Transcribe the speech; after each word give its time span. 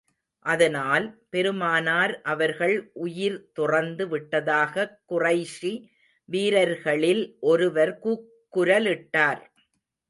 அதனால், 0.45 1.05
பெருமானார் 1.29 2.21
அவர்கள் 2.23 2.89
உயிர் 2.93 3.51
துறந்து 3.51 4.07
விட்டதாகக் 4.07 4.95
குறைஷி 5.09 5.73
வீரர்களில் 6.29 7.23
ஒருவர் 7.39 7.99
கூக்குரலிட்டார். 8.03 9.41